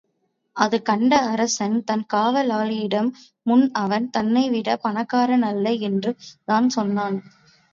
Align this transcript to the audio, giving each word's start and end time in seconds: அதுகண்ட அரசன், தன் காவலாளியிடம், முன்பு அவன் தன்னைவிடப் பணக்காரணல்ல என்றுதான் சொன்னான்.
அதுகண்ட 0.55 1.11
அரசன், 1.27 1.83
தன் 1.83 2.05
காவலாளியிடம், 2.13 3.11
முன்பு 3.43 3.69
அவன் 3.75 4.09
தன்னைவிடப் 4.17 4.83
பணக்காரணல்ல 4.83 5.79
என்றுதான் 5.81 6.69
சொன்னான். 6.69 7.19